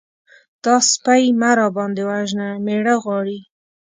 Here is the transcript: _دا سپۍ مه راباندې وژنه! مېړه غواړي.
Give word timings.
_دا 0.63 0.75
سپۍ 0.91 1.23
مه 1.41 1.51
راباندې 1.59 2.03
وژنه! 2.09 2.47
مېړه 2.65 2.95
غواړي. 3.03 3.39